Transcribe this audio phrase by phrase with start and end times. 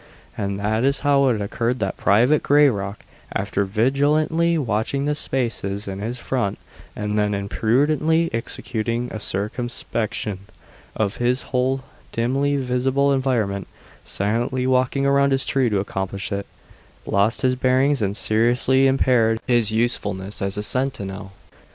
[0.35, 5.99] And that is how it occurred that Private Grayrock, after vigilantly watching the spaces in
[5.99, 6.57] his front
[6.95, 10.39] and then imprudently executing a circumspection
[10.95, 13.67] of his whole dimly visible environment
[14.03, 16.47] (silently walking around his tree to accomplish it)
[17.05, 21.31] lost his bearings and seriously impaired his usefulness as a sentinel.